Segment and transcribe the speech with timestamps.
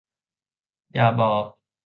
[0.93, 1.43] อย่าบอก